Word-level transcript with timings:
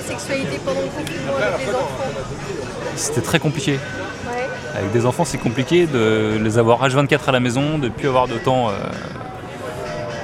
la 0.00 0.06
sexualité 0.06 0.60
pendant 0.64 0.80
le 0.80 0.86
confinement 0.86 1.32
avec 1.36 1.66
les 1.66 1.74
enfants 1.74 1.98
C'était 2.96 3.20
très 3.20 3.38
compliqué. 3.38 3.72
Ouais. 3.72 4.78
Avec 4.78 4.92
des 4.92 5.06
enfants, 5.06 5.24
c'est 5.24 5.38
compliqué 5.38 5.86
de 5.86 6.38
les 6.42 6.58
avoir 6.58 6.86
H24 6.86 7.28
à 7.28 7.32
la 7.32 7.40
maison, 7.40 7.78
de 7.78 7.84
ne 7.84 7.88
plus 7.88 8.08
avoir 8.08 8.28
de 8.28 8.38
temps 8.38 8.68
euh, 8.68 8.72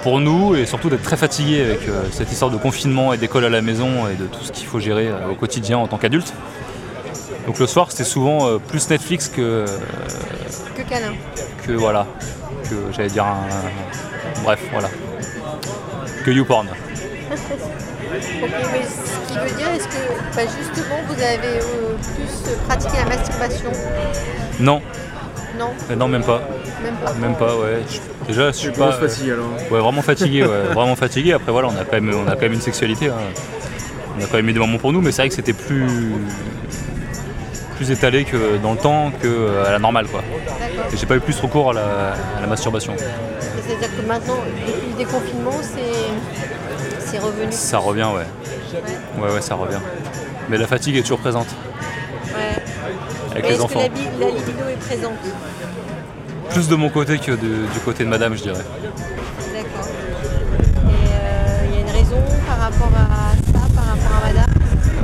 pour 0.02 0.20
nous 0.20 0.54
et 0.54 0.66
surtout 0.66 0.88
d'être 0.88 1.02
très 1.02 1.16
fatigué 1.16 1.62
avec 1.62 1.88
euh, 1.88 2.04
cette 2.10 2.30
histoire 2.32 2.50
de 2.50 2.56
confinement 2.56 3.12
et 3.12 3.18
d'école 3.18 3.44
à 3.44 3.50
la 3.50 3.60
maison 3.60 4.08
et 4.08 4.14
de 4.14 4.26
tout 4.26 4.42
ce 4.42 4.52
qu'il 4.52 4.66
faut 4.66 4.80
gérer 4.80 5.08
euh, 5.08 5.30
au 5.30 5.34
quotidien 5.34 5.78
en 5.78 5.88
tant 5.88 5.98
qu'adulte. 5.98 6.32
Donc 7.46 7.58
le 7.58 7.66
soir, 7.66 7.90
c'était 7.90 8.04
souvent 8.04 8.58
plus 8.58 8.90
Netflix 8.90 9.28
que, 9.28 9.66
Que 10.74 10.82
câlin. 10.82 11.12
que 11.64 11.72
voilà, 11.72 12.04
que 12.64 12.74
j'allais 12.92 13.08
dire 13.08 13.24
un, 13.24 14.42
bref, 14.42 14.58
voilà, 14.72 14.88
que 16.24 16.30
YouPorn. 16.32 16.66
Ok, 18.42 18.50
mais 18.72 18.82
ce 18.82 19.32
qui 19.32 19.38
veut 19.38 19.56
dire, 19.58 19.68
est-ce 19.74 19.84
que 19.88 20.36
bah, 20.36 20.42
justement 20.58 20.96
vous 21.08 21.14
avez 21.14 21.58
euh, 21.58 21.96
plus 22.14 22.52
pratiqué 22.66 22.96
la 22.98 23.16
masturbation? 23.16 23.70
Non, 24.60 24.80
Non, 25.58 25.70
euh, 25.90 25.96
non 25.96 26.08
même 26.08 26.22
pas, 26.24 26.40
même 26.82 26.94
pas. 26.96 27.12
même 27.14 27.34
pas, 27.34 27.56
ouais. 27.56 27.82
Je- 27.90 28.26
déjà, 28.28 28.46
je 28.48 28.56
suis 28.56 28.70
pas, 28.70 28.90
Grosse 28.90 29.10
fatigue 29.10 29.30
alors. 29.30 29.46
Ouais, 29.70 29.80
vraiment 29.80 30.02
fatigué, 30.02 30.42
ouais, 30.44 30.62
vraiment 30.74 30.96
fatigué. 30.96 31.32
Après, 31.34 31.52
voilà, 31.52 31.68
on 31.68 31.80
a 31.80 31.84
quand 31.84 32.00
même, 32.00 32.14
on 32.14 32.28
a 32.28 32.34
quand 32.34 32.42
même 32.42 32.54
une 32.54 32.60
sexualité. 32.60 33.08
hein. 33.08 33.14
On 34.18 34.24
a 34.24 34.26
quand 34.26 34.36
même 34.36 34.48
eu 34.48 34.52
des 34.54 34.58
moments 34.60 34.78
pour 34.78 34.92
nous, 34.92 35.02
mais 35.02 35.12
c'est 35.12 35.22
vrai 35.22 35.28
que 35.28 35.34
c'était 35.34 35.52
plus, 35.52 35.86
plus 37.76 37.90
étalé 37.90 38.24
que 38.24 38.56
dans 38.62 38.72
le 38.72 38.78
temps 38.78 39.10
que 39.22 39.28
euh, 39.28 39.66
à 39.66 39.72
la 39.72 39.78
normale, 39.78 40.06
quoi. 40.06 40.22
D'accord. 40.46 40.90
Et 40.92 40.96
j'ai 40.96 41.04
pas 41.06 41.16
eu 41.16 41.20
plus 41.20 41.38
recours 41.38 41.70
à 41.70 41.74
la, 41.74 41.82
à 42.38 42.40
la 42.40 42.46
masturbation. 42.46 42.94
C'est-à-dire 42.98 43.88
que 43.94 44.06
maintenant, 44.06 44.36
depuis 44.66 44.88
le 44.90 44.96
déconfinement, 45.04 45.58
c'est 45.60 46.65
c'est 47.00 47.18
revenu. 47.18 47.50
Ça 47.52 47.78
revient, 47.78 48.08
ouais. 48.14 48.26
Ouais, 49.22 49.32
ouais, 49.34 49.40
ça 49.40 49.54
revient. 49.54 49.78
Mais 50.48 50.58
la 50.58 50.66
fatigue 50.66 50.96
est 50.96 51.02
toujours 51.02 51.18
présente 51.18 51.46
Ouais. 52.26 52.62
avec 53.30 53.42
Mais 53.42 53.42
les 53.42 53.48
est-ce 53.48 53.58
que 53.58 53.62
enfants. 53.64 53.80
la, 53.80 53.88
bi- 53.88 54.00
la 54.20 54.26
libido 54.26 54.68
est 54.70 54.76
présente 54.86 55.12
Plus 56.50 56.68
de 56.68 56.76
mon 56.76 56.88
côté 56.90 57.18
que 57.18 57.32
de- 57.32 57.66
du 57.72 57.78
côté 57.84 58.04
de 58.04 58.08
madame, 58.08 58.34
je 58.36 58.42
dirais. 58.42 58.64
D'accord. 59.52 59.88
Et 60.88 60.90
euh, 60.90 61.66
il 61.68 61.74
y 61.74 61.78
a 61.78 61.80
une 61.80 61.90
raison 61.90 62.22
par 62.46 62.58
rapport 62.58 62.92
à 62.94 63.34
ça, 63.52 63.58
par 63.74 63.84
rapport 63.84 64.16
à 64.22 64.26
madame? 64.28 64.50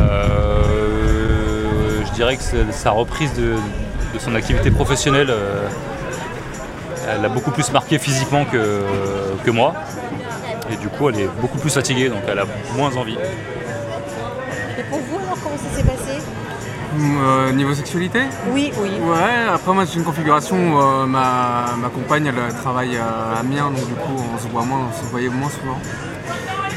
Euh, 0.00 2.02
je 2.06 2.12
dirais 2.12 2.36
que 2.36 2.42
sa 2.72 2.90
reprise 2.90 3.32
de, 3.34 3.54
de 4.14 4.18
son 4.18 4.34
activité 4.34 4.70
professionnelle, 4.70 5.30
euh, 5.30 5.68
elle 7.08 7.24
a 7.24 7.28
beaucoup 7.28 7.50
plus 7.50 7.70
marqué 7.72 7.98
physiquement 7.98 8.44
que, 8.44 8.82
que 9.44 9.50
moi. 9.50 9.74
Et 10.72 10.76
du 10.76 10.88
coup, 10.88 11.08
elle 11.08 11.20
est 11.20 11.28
beaucoup 11.40 11.58
plus 11.58 11.70
fatiguée, 11.70 12.08
donc 12.08 12.22
elle 12.28 12.38
a 12.38 12.46
moins 12.76 12.94
envie. 12.96 13.16
Et 14.78 14.82
pour 14.84 14.98
vous, 15.00 15.18
alors, 15.18 15.38
comment 15.42 15.56
ça 15.56 15.76
s'est 15.76 15.84
passé? 15.84 16.18
Euh, 16.98 17.52
niveau 17.52 17.72
sexualité? 17.74 18.20
Oui, 18.50 18.70
oui. 18.78 18.90
Ouais, 19.02 19.48
après 19.54 19.72
moi 19.72 19.84
j'ai 19.86 19.96
une 19.98 20.04
configuration 20.04 20.56
où 20.56 20.78
euh, 20.78 21.06
ma, 21.06 21.74
ma 21.78 21.88
compagne 21.88 22.26
elle 22.26 22.54
travaille 22.56 22.96
euh, 22.96 23.34
à 23.34 23.38
Amiens 23.40 23.70
donc 23.70 23.86
du 23.88 23.94
coup 23.94 24.12
on 24.34 24.38
se 24.38 24.46
voit 24.48 24.60
moins, 24.62 24.80
on 24.90 25.02
se 25.02 25.06
voyait 25.10 25.30
moins 25.30 25.48
souvent. 25.48 25.78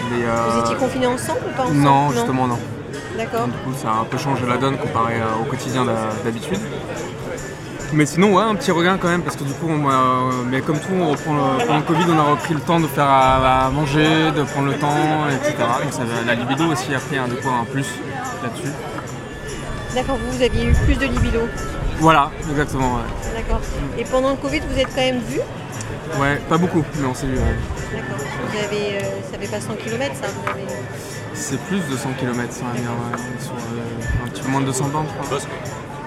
Mais, 0.09 0.23
euh, 0.25 0.37
Vous 0.53 0.59
étiez 0.61 0.75
confinés 0.77 1.07
ensemble 1.07 1.39
ou 1.51 1.57
pas 1.57 1.63
ensemble? 1.63 1.79
Non, 1.79 2.11
justement 2.11 2.47
non. 2.47 2.57
D'accord. 3.17 3.47
Du 3.47 3.51
coup 3.57 3.73
ça 3.77 3.89
a 3.89 3.95
un 3.99 4.05
peu 4.05 4.17
changé 4.17 4.45
la 4.47 4.55
donne 4.55 4.77
comparé 4.77 5.15
euh, 5.15 5.41
au 5.41 5.43
quotidien 5.43 5.83
d'ha- 5.83 6.13
d'habitude. 6.23 6.59
Mais 7.95 8.05
sinon 8.05 8.33
ouais 8.35 8.43
un 8.43 8.55
petit 8.55 8.71
regain 8.71 8.97
quand 8.97 9.07
même 9.07 9.21
parce 9.21 9.37
que 9.37 9.45
du 9.45 9.53
coup 9.53 9.67
on, 9.69 9.89
euh, 9.89 10.43
mais 10.51 10.59
comme 10.59 10.77
tout 10.79 10.89
on 10.99 11.11
reprend 11.11 11.33
le, 11.33 11.65
pendant 11.65 11.77
le 11.77 11.83
Covid 11.83 12.03
on 12.09 12.19
a 12.19 12.23
repris 12.23 12.53
le 12.53 12.59
temps 12.59 12.81
de 12.81 12.87
faire 12.87 13.05
à, 13.07 13.67
à 13.67 13.69
manger, 13.69 14.31
de 14.35 14.43
prendre 14.43 14.67
le 14.67 14.77
temps, 14.77 15.29
etc. 15.29 15.55
Donc 15.81 15.93
ça, 15.93 16.01
la 16.27 16.35
libido 16.35 16.65
aussi 16.65 16.93
a 16.93 16.99
pris 16.99 17.17
un, 17.17 17.27
coup, 17.29 17.47
un 17.47 17.63
plus 17.63 17.87
là-dessus. 18.43 18.73
D'accord, 19.95 20.17
vous, 20.17 20.37
vous 20.37 20.43
aviez 20.43 20.65
eu 20.65 20.73
plus 20.73 20.95
de 20.95 21.05
libido. 21.05 21.39
Voilà, 21.99 22.31
exactement 22.49 22.95
ouais. 22.95 23.33
D'accord. 23.33 23.61
Et 23.97 24.03
pendant 24.03 24.31
le 24.31 24.35
Covid, 24.35 24.59
vous 24.69 24.77
êtes 24.77 24.89
quand 24.93 25.01
même 25.01 25.19
vu? 25.19 25.39
Ouais, 26.19 26.35
pas 26.49 26.57
beaucoup, 26.57 26.83
mais 26.99 27.07
on 27.07 27.13
s'est 27.13 27.27
vu. 27.27 27.37
ouais. 27.37 27.55
D'accord. 27.93 28.17
Vous 28.51 28.57
avez, 28.57 28.97
euh, 28.97 29.21
ça 29.31 29.39
fait 29.39 29.47
pas 29.47 29.61
100 29.61 29.73
km 29.75 30.13
ça 30.21 30.27
vous 30.27 30.49
avez... 30.49 30.65
C'est 31.33 31.59
plus 31.61 31.79
de 31.89 31.95
100 31.95 32.09
km 32.19 32.51
ça 32.51 32.65
va 32.65 32.71
ouais, 32.73 32.77
est 33.37 33.41
sur 33.41 33.53
euh, 33.53 34.25
un 34.25 34.29
petit 34.29 34.41
peu 34.41 34.49
moins 34.49 34.61
de 34.61 34.65
200 34.65 34.87
bandes, 34.89 35.05
je 35.21 35.25
crois. 35.27 35.39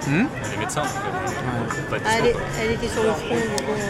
Hmm 0.07 0.25
Les 0.53 0.57
médecins, 0.59 0.83
Ouais. 0.83 1.99
Ah, 2.05 2.09
elle, 2.19 2.27
est- 2.27 2.37
elle 2.63 2.71
était 2.73 2.89
sur 2.89 3.03
le 3.03 3.09
front. 3.11 3.37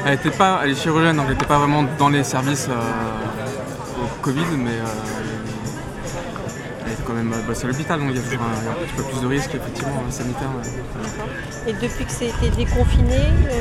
Elle 0.07 0.15
était 0.15 0.31
pas, 0.31 0.61
elle 0.63 0.71
est 0.71 0.75
chirurgienne, 0.75 1.17
donc 1.17 1.27
elle 1.29 1.33
n'était 1.35 1.47
pas 1.47 1.59
vraiment 1.59 1.85
dans 1.99 2.09
les 2.09 2.23
services 2.25 2.69
euh, 2.71 4.03
au 4.03 4.23
Covid, 4.23 4.45
mais 4.57 4.71
euh, 4.71 4.85
elle 6.87 6.93
était 6.93 7.03
quand 7.05 7.13
même 7.15 7.33
euh, 7.33 7.43
bossée 7.47 7.65
à 7.65 7.69
l'hôpital, 7.69 7.99
donc 8.01 8.09
il 8.11 8.17
y 8.17 8.19
a 8.19 8.23
toujours 8.23 8.41
un, 8.43 8.85
petit 8.85 8.93
peu 8.97 9.03
plus 9.05 9.21
de 9.21 9.27
risques 9.27 9.55
effectivement 9.55 10.03
euh, 10.07 10.11
sanitaires. 10.11 10.49
ouais. 10.57 11.71
Et 11.71 11.73
depuis 11.75 12.05
que 12.05 12.13
c'était 12.13 12.51
déconfiné, 12.57 13.17
euh, 13.17 13.61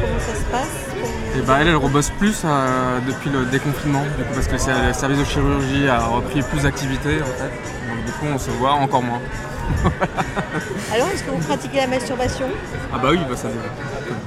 comment 0.00 0.18
ça 0.20 0.34
se 0.34 0.44
passe? 0.50 1.36
Et 1.36 1.40
bah 1.42 1.58
elle, 1.60 1.68
elle 1.68 1.76
rebosse 1.76 2.10
plus 2.18 2.42
euh, 2.44 2.98
depuis 3.06 3.30
le 3.30 3.44
déconfinement, 3.46 4.02
du 4.16 4.24
coup, 4.24 4.34
parce 4.34 4.46
que 4.46 4.52
le 4.52 4.58
ser- 4.58 4.72
le 4.88 4.92
service 4.94 5.18
de 5.18 5.24
chirurgie 5.24 5.88
a 5.88 6.00
repris 6.06 6.42
plus 6.42 6.62
d'activité 6.62 7.20
en 7.22 7.26
fait. 7.26 7.50
Donc 7.88 8.04
du 8.06 8.12
coup 8.12 8.26
on 8.32 8.38
se 8.38 8.50
voit 8.50 8.72
encore 8.72 9.02
moins. 9.02 9.20
Alors, 10.94 11.08
est-ce 11.08 11.22
que 11.24 11.30
vous 11.30 11.38
pratiquez 11.38 11.78
la 11.78 11.86
masturbation? 11.86 12.46
Ah 12.92 12.98
bah 12.98 13.08
oui, 13.10 13.18
bah 13.28 13.36
ça 13.36 13.48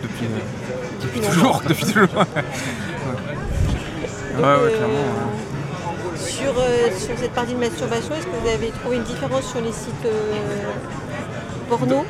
depuis, 0.04 0.26
euh, 0.26 0.40
depuis 1.02 1.20
toujours, 1.22 1.62
depuis 1.68 1.86
toujours. 1.86 2.08
ouais, 2.16 2.26
ouais, 4.44 4.64
ouais, 4.64 4.72
clairement. 4.72 4.94
ouais. 4.94 6.18
Sur, 6.18 6.54
euh, 6.58 6.90
sur 6.98 7.18
cette 7.18 7.32
partie 7.34 7.54
de 7.54 7.60
masturbation, 7.60 8.16
est-ce 8.16 8.26
que 8.26 8.36
vous 8.42 8.48
avez 8.48 8.70
trouvé 8.72 8.98
une 8.98 9.04
différence 9.04 9.46
sur 9.46 9.62
les 9.62 9.72
sites 9.72 10.06
euh, 10.06 10.34
porno? 11.70 12.06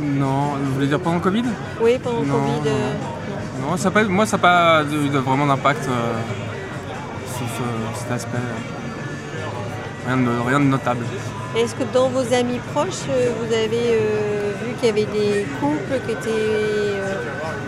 Non, 0.00 0.54
vous 0.62 0.74
voulez 0.74 0.86
dire 0.86 1.00
pendant 1.00 1.16
le 1.16 1.22
Covid? 1.22 1.44
Oui, 1.80 1.98
pendant 2.02 2.20
le 2.20 2.26
Covid. 2.26 2.68
euh, 2.68 2.92
Non, 3.60 3.76
ça 3.76 3.90
pas- 3.90 4.04
moi 4.04 4.26
ça 4.26 4.36
n'a 4.36 4.42
pas 4.42 4.84
de- 4.84 5.18
vraiment 5.18 5.46
d'impact 5.46 5.86
euh, 5.88 6.14
sur 7.36 7.46
ce- 7.46 8.00
cet 8.00 8.10
aspect. 8.12 8.38
Rien 10.06 10.16
de, 10.16 10.30
rien 10.48 10.58
de 10.60 10.64
notable. 10.64 11.04
Est-ce 11.56 11.74
que 11.74 11.84
dans 11.92 12.08
vos 12.08 12.32
amis 12.32 12.60
proches, 12.72 13.04
euh, 13.10 13.30
vous 13.38 13.52
avez 13.52 13.90
euh, 13.92 14.52
vu 14.64 14.72
qu'il 14.78 14.86
y 14.88 14.90
avait 14.90 15.04
des 15.04 15.46
couples 15.60 16.00
qui 16.06 16.12
étaient, 16.12 16.30
euh, 16.30 17.14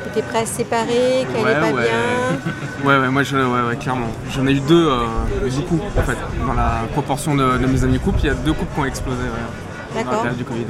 qui 0.03 0.09
étaient 0.09 0.23
prêts 0.27 0.39
à 0.39 0.47
se 0.47 0.55
séparer, 0.55 1.27
qui 1.35 1.43
n'allaient 1.43 1.61
pas 1.61 1.67
ouais. 1.77 1.83
bien 1.83 2.85
ouais, 2.91 2.99
ouais, 2.99 3.09
moi 3.11 3.23
je, 3.23 3.37
ouais, 3.37 3.77
clairement. 3.77 4.09
J'en 4.31 4.47
ai 4.47 4.53
eu 4.53 4.61
deux, 4.61 4.89
euh, 4.89 5.07
beaucoup 5.57 5.81
en 5.99 6.03
fait. 6.03 6.17
Dans 6.47 6.55
la 6.55 6.83
proportion 6.93 7.35
de, 7.35 7.59
de 7.59 7.67
mes 7.67 7.85
amis 7.85 7.99
couples, 7.99 8.21
il 8.23 8.27
y 8.27 8.31
a 8.31 8.35
deux 8.35 8.55
couples 8.55 8.73
qui 8.75 8.81
ont 8.81 8.85
explosé 8.87 9.19
D'accord. 9.95 10.25
du 10.37 10.45
Covid. 10.45 10.65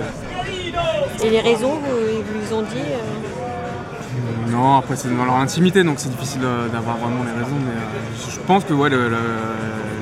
Et 1.23 1.31
les 1.31 1.41
raisons, 1.41 1.75
vous, 1.75 1.97
ils 2.11 2.23
vous 2.25 2.41
les 2.47 2.53
ont 2.53 2.63
dit 2.63 2.77
euh, 2.79 4.51
Non, 4.51 4.77
après 4.79 4.97
c'est 4.97 5.17
dans 5.17 5.25
leur 5.25 5.37
intimité, 5.37 5.85
donc 5.85 5.95
c'est 5.99 6.11
difficile 6.11 6.43
d'avoir 6.73 6.97
vraiment 6.97 7.23
les 7.25 7.33
raisons. 7.45 7.57
Mais 7.65 8.31
je 8.33 8.41
pense 8.41 8.65
que 8.65 8.75
ouais, 8.75 8.89
le- 8.91 9.09
le- 9.09 9.17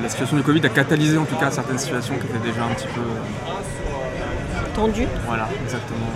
la 0.03 0.09
situation 0.09 0.37
du 0.37 0.43
Covid 0.43 0.65
a 0.65 0.69
catalysé 0.69 1.17
en 1.17 1.25
tout 1.25 1.35
cas 1.35 1.49
certaines 1.49 1.77
situations 1.79 2.15
qui 2.17 2.27
étaient 2.27 2.45
déjà 2.51 2.63
un 2.63 2.73
petit 2.73 2.87
peu. 2.87 2.99
euh, 3.01 4.65
tendues 4.75 5.07
voilà, 5.27 5.47
exactement. 5.63 6.07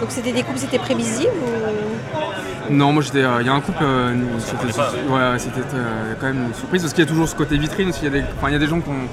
Donc 0.00 0.10
c'était 0.10 0.32
des 0.32 0.42
couples, 0.42 0.58
c'était 0.58 0.78
prévisible 0.78 1.32
ou... 1.42 2.72
Non, 2.72 2.92
moi 2.92 3.02
j'étais. 3.02 3.22
euh, 3.22 3.40
Il 3.42 3.46
y 3.46 3.50
a 3.50 3.52
un 3.52 3.60
couple. 3.60 3.82
euh, 3.82 4.14
c'était 4.38 4.66
ouais, 4.66 5.12
ouais, 5.32 5.38
c'était 5.38 5.60
euh, 5.74 6.14
quand 6.20 6.26
même 6.28 6.46
une 6.46 6.54
surprise 6.54 6.82
parce 6.82 6.94
qu'il 6.94 7.04
y 7.04 7.06
a 7.06 7.10
toujours 7.10 7.28
ce 7.28 7.34
côté 7.34 7.58
vitrine 7.58 7.88
aussi. 7.90 8.00
Il 8.02 8.04
y 8.04 8.08
a 8.08 8.10
des, 8.20 8.24
il 8.46 8.52
y 8.52 8.54
a 8.54 8.58
des 8.58 8.66
gens 8.66 8.80
qui, 8.80 8.88
ont- 8.88 9.08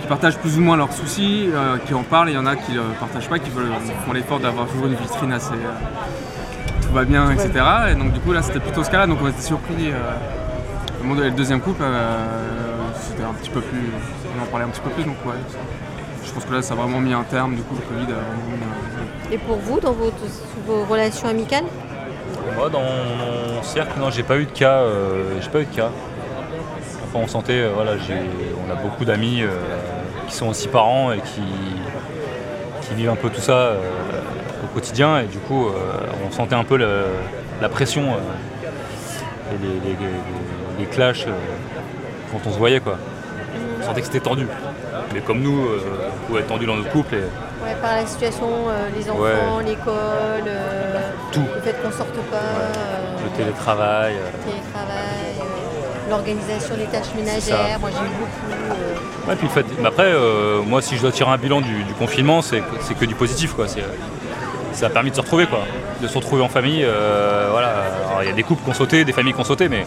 qui 0.00 0.06
partagent 0.06 0.38
plus 0.38 0.56
ou 0.58 0.60
moins 0.62 0.76
leurs 0.76 0.92
soucis, 0.92 1.50
euh, 1.52 1.76
qui 1.84 1.92
en 1.92 2.02
parlent, 2.04 2.28
et 2.28 2.32
il 2.32 2.36
y 2.36 2.38
en 2.38 2.46
a 2.46 2.54
qui 2.56 2.72
ne 2.72 2.80
partagent 3.00 3.28
pas, 3.28 3.38
qui 3.40 3.50
veulent, 3.50 3.66
font 4.06 4.12
l'effort 4.12 4.38
d'avoir 4.38 4.66
toujours 4.68 4.86
une 4.86 4.94
vitrine 4.94 5.32
assez. 5.32 5.52
euh, 5.52 6.86
tout 6.86 6.92
va 6.94 7.04
bien, 7.04 7.30
etc. 7.32 7.50
Et 7.90 7.94
donc 7.96 8.12
du 8.12 8.20
coup 8.20 8.32
là 8.32 8.42
c'était 8.42 8.60
plutôt 8.60 8.82
ce 8.84 8.90
cas-là, 8.90 9.06
donc 9.06 9.18
on 9.22 9.28
était 9.28 9.42
surpris. 9.42 9.90
euh, 9.90 11.14
le 11.24 11.30
deuxième 11.30 11.60
couple, 11.60 11.82
euh, 11.82 12.24
c'était 13.20 13.28
un 13.30 13.34
petit 13.34 13.50
peu 13.50 13.60
plus. 13.60 13.90
On 14.38 14.42
en 14.42 14.46
parlait 14.46 14.64
un 14.64 14.68
petit 14.70 14.80
peu 14.80 14.90
plus, 14.90 15.04
donc 15.04 15.16
ouais. 15.26 15.34
Je 16.24 16.32
pense 16.32 16.44
que 16.44 16.52
là 16.54 16.62
ça 16.62 16.74
a 16.74 16.76
vraiment 16.76 17.00
mis 17.00 17.12
un 17.12 17.24
terme, 17.24 17.54
du 17.56 17.62
coup 17.62 17.74
le 17.74 17.80
Covid 17.82 18.12
a 18.12 18.14
vraiment 18.14 18.56
mis 18.56 19.28
un- 19.28 19.32
Et 19.32 19.38
pour 19.38 19.56
vous, 19.56 19.80
dans 19.80 19.92
vos, 19.92 20.12
vos 20.66 20.84
relations 20.84 21.28
amicales 21.28 21.64
Moi, 22.56 22.68
dans 22.70 22.80
mon 22.80 23.62
cercle, 23.62 23.98
non, 23.98 24.10
j'ai 24.10 24.22
pas 24.22 24.36
eu 24.38 24.44
de 24.46 24.50
cas. 24.50 24.78
euh, 24.80 25.34
j'ai 25.40 25.48
pas 25.50 25.60
eu 25.60 25.64
de 25.66 25.74
cas. 25.74 25.88
Enfin, 27.04 27.20
on 27.24 27.26
sentait, 27.26 27.60
euh, 27.62 27.72
voilà, 27.74 27.96
j'ai, 27.98 28.14
on 28.66 28.72
a 28.72 28.76
beaucoup 28.76 29.04
d'amis 29.04 29.42
euh, 29.42 29.48
qui 30.28 30.34
sont 30.34 30.48
aussi 30.48 30.68
parents 30.68 31.12
et 31.12 31.18
qui, 31.18 31.42
qui 32.82 32.94
vivent 32.94 33.10
un 33.10 33.16
peu 33.16 33.28
tout 33.30 33.40
ça 33.40 33.52
euh, 33.52 33.80
au 34.64 34.68
quotidien, 34.74 35.18
et 35.20 35.24
du 35.26 35.38
coup, 35.38 35.66
euh, 35.68 35.72
on 36.26 36.30
sentait 36.30 36.54
un 36.54 36.64
peu 36.64 36.76
le- 36.76 37.06
la 37.60 37.68
pression 37.68 38.02
euh, 38.14 39.52
et 39.54 39.58
les, 39.62 39.90
les- 39.90 39.96
les- 39.96 40.80
les 40.80 40.86
clashs 40.86 41.26
euh, 41.26 41.32
quand 42.32 42.40
on 42.46 42.52
se 42.52 42.58
voyait, 42.58 42.80
quoi. 42.80 42.96
On 43.80 43.84
sentait 43.84 44.00
que 44.00 44.06
c'était 44.06 44.20
tendu. 44.20 44.46
Mais 45.14 45.20
comme 45.20 45.40
nous, 45.40 45.64
euh, 45.66 45.80
on 46.22 46.26
pouvait 46.26 46.40
être 46.40 46.46
tendu 46.48 46.66
dans 46.66 46.76
notre 46.76 46.90
couple 46.90 47.14
et 47.16 47.18
Ouais, 47.64 47.76
par 47.82 47.96
la 47.96 48.06
situation, 48.06 48.46
euh, 48.68 48.88
les 48.96 49.10
enfants, 49.10 49.20
Ouais. 49.20 49.64
l'école, 49.66 49.94
euh, 50.46 51.00
Tout. 51.32 51.44
le 51.54 51.60
fait 51.60 51.76
qu'on 51.82 51.90
sorte 51.90 52.14
pas, 52.30 52.36
le 53.24 53.30
télétravail. 53.36 54.14
le 54.14 54.50
télétravail. 54.50 54.96
l'organisation 56.08 56.74
des 56.74 56.86
tâches 56.86 57.14
ménagères. 57.14 57.78
Moi, 57.78 57.90
j'ai 57.92 58.04
eu 58.04 58.10
beaucoup. 58.18 59.28
Ouais, 59.30 59.36
puis 59.36 59.46
le 59.46 59.52
fait- 59.52 59.66
mais 59.80 59.86
après, 59.86 60.12
moi, 60.66 60.82
si 60.82 60.96
je 60.96 61.02
dois 61.02 61.12
tirer 61.12 61.30
un 61.30 61.36
bilan 61.38 61.60
du, 61.60 61.84
du 61.84 61.94
confinement, 61.94 62.42
c'est 62.42 62.62
que 62.98 63.04
du 63.04 63.14
positif, 63.14 63.52
quoi. 63.54 63.68
C'est- 63.68 63.84
Ça 64.72 64.86
a 64.86 64.90
permis 64.90 65.10
de 65.10 65.14
se 65.16 65.20
retrouver, 65.20 65.46
quoi. 65.46 65.60
De 66.00 66.08
se 66.08 66.16
retrouver 66.16 66.42
en 66.42 66.48
famille. 66.48 66.84
voilà. 67.50 67.72
Il 68.22 68.28
y 68.28 68.32
a 68.32 68.34
des 68.34 68.42
couples 68.42 68.64
qui 68.64 68.70
ont 68.70 68.74
sauté, 68.74 69.04
des 69.04 69.12
familles 69.12 69.34
qui 69.34 69.40
ont 69.40 69.44
sauté, 69.44 69.68
mais 69.68 69.84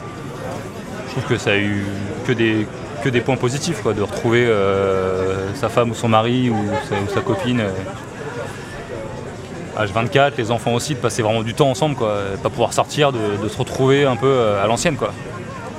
je 1.07 1.11
trouve 1.11 1.23
que 1.25 1.37
ça 1.37 1.51
a 1.51 1.55
eu 1.57 1.83
que 2.25 2.31
des, 2.33 2.67
que 3.03 3.09
des 3.09 3.21
points 3.21 3.35
positifs, 3.37 3.81
quoi. 3.81 3.93
De 3.93 4.01
retrouver 4.01 4.45
euh, 4.47 5.53
sa 5.55 5.69
femme 5.69 5.91
ou 5.91 5.95
son 5.95 6.07
mari 6.09 6.49
ou 6.49 6.57
sa, 6.89 6.95
ou 6.95 7.07
sa 7.13 7.21
copine. 7.21 7.61
euh, 7.61 7.69
H24, 9.77 10.33
les 10.37 10.51
enfants 10.51 10.73
aussi, 10.73 10.93
de 10.93 10.99
passer 10.99 11.23
vraiment 11.23 11.41
du 11.41 11.53
temps 11.55 11.69
ensemble, 11.69 11.95
quoi. 11.95 12.15
Pas 12.41 12.49
pouvoir 12.49 12.73
sortir, 12.73 13.11
de, 13.11 13.19
de 13.41 13.47
se 13.49 13.57
retrouver 13.57 14.05
un 14.05 14.15
peu 14.15 14.27
euh, 14.27 14.63
à 14.63 14.67
l'ancienne, 14.67 14.95
quoi. 14.97 15.11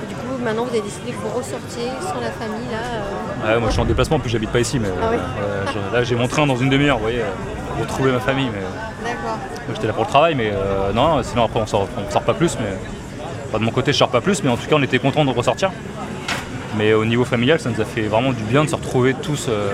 Du 0.09 0.15
coup, 0.17 0.43
maintenant, 0.43 0.65
vous 0.65 0.71
avez 0.71 0.81
décidé 0.81 1.13
que 1.13 1.17
vous 1.17 1.29
ressortiez 1.37 1.91
sans 2.01 2.21
la 2.21 2.33
famille, 2.33 2.67
là. 2.73 2.79
euh, 3.47 3.55
Ouais, 3.55 3.61
moi 3.61 3.69
je 3.69 3.73
suis 3.75 3.83
en 3.83 3.85
déplacement, 3.85 4.19
puis 4.19 4.31
j'habite 4.31 4.51
pas 4.51 4.61
ici, 4.61 4.79
mais 4.81 4.89
Ah 5.01 5.09
oui. 5.11 5.17
euh, 5.19 5.93
là 5.93 6.03
j'ai 6.03 6.17
mon 6.17 6.27
train 6.29 6.47
dans 6.47 6.57
une 6.57 6.71
demi-heure, 6.71 6.97
vous 6.97 7.03
voyez, 7.05 7.21
retrouver 7.79 8.11
ma 8.11 8.19
famille. 8.21 8.49
Mais, 8.53 9.11
D'accord. 9.11 9.37
j'étais 9.75 9.87
là 9.87 9.93
pour 9.93 10.05
le 10.05 10.09
travail, 10.09 10.35
mais 10.35 10.53
non, 10.95 11.23
sinon 11.23 11.45
après 11.45 11.61
on 11.61 11.67
sort, 11.67 11.87
on 11.97 12.11
sort 12.11 12.23
pas 12.23 12.35
plus. 12.35 12.57
Mais, 12.59 12.75
enfin, 13.49 13.59
de 13.59 13.65
mon 13.65 13.71
côté, 13.71 13.93
je 13.93 13.99
sors 13.99 14.09
pas 14.09 14.21
plus, 14.23 14.43
mais 14.43 14.51
en 14.51 14.57
tout 14.57 14.67
cas 14.67 14.75
on 14.77 14.83
était 14.83 14.99
content 14.99 15.25
de 15.25 15.31
ressortir. 15.31 15.71
Mais 16.77 16.93
au 16.93 17.05
niveau 17.05 17.25
familial, 17.25 17.61
ça 17.61 17.71
nous 17.71 17.81
a 17.81 17.85
fait 17.85 18.03
vraiment 18.03 18.33
du 18.33 18.43
bien 18.45 18.65
de 18.65 18.69
se 18.71 18.75
retrouver 18.75 19.15
tous. 19.15 19.47
euh, 19.49 19.73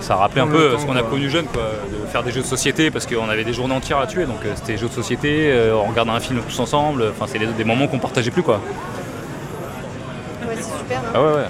ça 0.00 0.14
a 0.14 0.16
rappelé 0.16 0.40
un 0.40 0.46
peu 0.46 0.70
temps, 0.72 0.78
ce 0.78 0.86
qu'on 0.86 0.96
a 0.96 1.02
connu 1.02 1.28
jeune, 1.28 1.44
quoi, 1.46 1.62
de 1.90 2.06
faire 2.06 2.22
des 2.22 2.30
jeux 2.32 2.40
de 2.40 2.46
société, 2.46 2.90
parce 2.90 3.06
qu'on 3.06 3.28
avait 3.28 3.44
des 3.44 3.52
journées 3.52 3.74
entières 3.74 3.98
à 3.98 4.06
tuer, 4.06 4.24
donc 4.24 4.38
euh, 4.44 4.52
c'était 4.56 4.76
jeux 4.78 4.88
de 4.88 4.92
société, 4.92 5.50
euh, 5.52 5.74
on 5.76 5.88
regardait 5.90 6.10
un 6.12 6.20
film 6.20 6.40
tous 6.48 6.58
ensemble, 6.58 7.04
enfin 7.10 7.26
c'est 7.30 7.38
des, 7.38 7.46
des 7.46 7.64
moments 7.64 7.86
qu'on 7.86 7.98
partageait 7.98 8.30
plus 8.30 8.42
quoi. 8.42 8.60
Ouais, 10.48 10.54
c'est 10.56 10.62
super. 10.78 10.98
hein. 11.00 11.10
Ah 11.14 11.20
ouais, 11.22 11.32
ouais. 11.34 11.44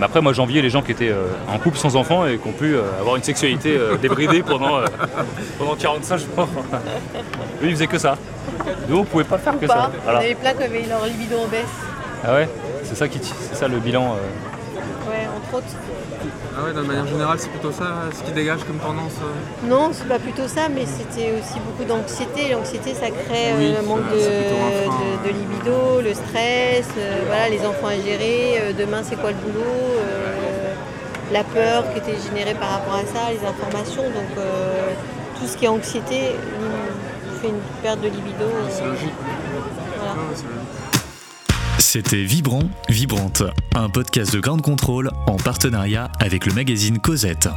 Mais 0.00 0.06
après, 0.06 0.20
moi, 0.20 0.32
j'enviais 0.32 0.62
les 0.62 0.70
gens 0.70 0.82
qui 0.82 0.90
étaient 0.90 1.10
euh, 1.10 1.26
en 1.48 1.58
couple 1.58 1.76
sans 1.78 1.94
enfants 1.96 2.26
et 2.26 2.38
qui 2.38 2.48
ont 2.48 2.52
pu 2.52 2.74
euh, 2.74 2.80
avoir 2.98 3.14
une 3.16 3.22
sexualité 3.22 3.76
euh, 3.76 3.96
débridée 4.02 4.42
pendant, 4.42 4.78
euh, 4.78 4.86
pendant 5.58 5.76
45 5.76 6.16
jours. 6.16 6.28
Eux, 7.62 7.66
ils 7.66 7.70
faisaient 7.72 7.86
que 7.86 7.98
ça. 7.98 8.16
Nous, 8.88 8.96
on 8.98 9.04
pouvait 9.04 9.22
pas 9.24 9.38
faire 9.38 9.58
que 9.60 9.66
pas. 9.66 9.74
ça. 9.74 9.90
Il 9.94 10.00
Voilà. 10.02 10.18
y 10.18 10.22
en 10.22 10.24
avait 10.24 10.34
plein 10.34 10.54
qui 10.54 10.62
avaient 10.64 10.86
leur 10.88 11.04
libido 11.06 11.36
en 11.38 11.46
baisse. 11.46 11.66
Ah 12.24 12.34
ouais 12.34 12.48
C'est 12.84 12.94
ça, 12.96 13.08
qui, 13.08 13.18
c'est 13.22 13.54
ça 13.56 13.68
le 13.68 13.78
bilan. 13.78 14.14
euh. 14.14 15.10
Ouais, 15.10 15.26
entre 15.36 15.56
autres. 15.58 15.74
Ah 16.56 16.64
ouais, 16.64 16.72
de 16.72 16.80
manière 16.82 17.06
générale, 17.06 17.38
c'est 17.38 17.48
plutôt 17.48 17.72
ça 17.72 17.84
ce 18.16 18.22
qui 18.22 18.30
dégage 18.32 18.60
comme 18.64 18.78
tendance. 18.78 19.14
euh. 19.22 19.68
Non, 19.68 19.90
c'est 19.92 20.06
pas 20.06 20.18
plutôt 20.18 20.46
ça, 20.46 20.68
mais 20.68 20.84
c'était 20.86 21.32
aussi 21.32 21.58
beaucoup 21.66 21.84
d'anxiété. 21.88 22.52
L'anxiété, 22.52 22.94
ça 22.94 23.06
crée 23.10 23.52
Oui, 23.58 23.74
euh, 23.74 23.80
un 23.80 23.82
manque 23.82 24.08
de, 24.10 25.28
libido, 25.30 26.00
le 26.00 26.14
stress, 26.14 26.86
euh, 26.96 27.22
voilà, 27.26 27.48
les 27.48 27.60
enfants 27.66 27.88
à 27.88 27.96
gérer, 27.96 28.58
euh, 28.60 28.72
demain 28.78 29.02
c'est 29.02 29.16
quoi 29.16 29.30
le 29.30 29.36
boulot, 29.36 29.64
euh, 29.64 30.74
la 31.32 31.42
peur 31.42 31.84
qui 31.92 31.98
était 31.98 32.18
générée 32.28 32.54
par 32.54 32.70
rapport 32.70 32.94
à 32.94 33.00
ça, 33.06 33.30
les 33.32 33.44
informations. 33.46 34.02
Donc 34.04 34.38
euh, 34.38 34.92
tout 35.40 35.46
ce 35.46 35.56
qui 35.56 35.64
est 35.64 35.68
anxiété 35.68 36.36
fait 37.40 37.48
une 37.48 37.60
perte 37.82 38.00
de 38.00 38.08
libido. 38.08 38.44
euh, 38.44 38.68
C'est 38.70 38.84
logique. 38.84 39.10
voilà. 39.96 40.12
Ouais, 40.12 40.18
ouais, 40.18 40.36
c'est 40.36 40.44
logique. 40.44 41.01
C'était 41.92 42.24
Vibrant, 42.24 42.70
Vibrante, 42.88 43.42
un 43.74 43.90
podcast 43.90 44.32
de 44.32 44.40
Grande 44.40 44.62
Contrôle 44.62 45.10
en 45.26 45.36
partenariat 45.36 46.10
avec 46.20 46.46
le 46.46 46.54
magazine 46.54 46.98
Cosette. 46.98 47.50